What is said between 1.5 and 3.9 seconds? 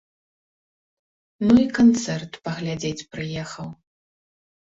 і канцэрт паглядзець прыехаў.